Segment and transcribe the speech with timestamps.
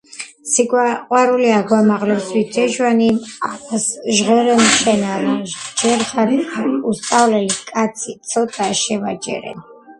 [0.51, 3.11] სიყვარული აგვამაღლებს ვით ეჟვანნი
[3.49, 3.85] ამას
[4.21, 5.29] ჟღერენ შენ არ
[5.83, 6.35] ჯერხარ
[6.95, 9.67] უსწავლელი კაცი ციტა შევაჯერენ